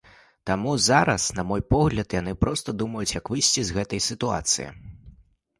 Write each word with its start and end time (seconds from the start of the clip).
Таму 0.49 0.71
зараз, 0.85 1.27
на 1.41 1.45
мой 1.49 1.61
погляд, 1.75 2.15
яны 2.19 2.33
проста 2.45 2.75
думаюць, 2.83 3.13
як 3.19 3.31
выйсці 3.35 3.61
з 3.69 3.77
гэтай 3.79 4.03
сітуацыі. 4.09 4.67